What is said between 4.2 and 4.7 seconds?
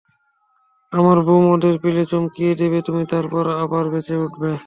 উঠবে।